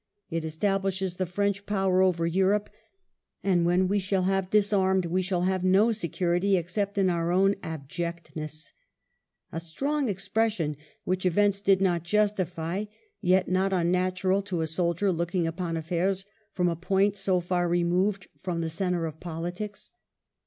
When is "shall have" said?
3.99-4.49, 5.21-5.63